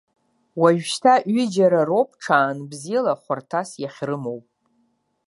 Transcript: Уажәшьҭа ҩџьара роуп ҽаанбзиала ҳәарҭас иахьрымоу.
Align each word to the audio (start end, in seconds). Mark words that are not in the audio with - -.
Уажәшьҭа 0.61 1.13
ҩџьара 1.33 1.81
роуп 1.89 2.09
ҽаанбзиала 2.21 3.13
ҳәарҭас 3.21 3.69
иахьрымоу. 3.83 4.39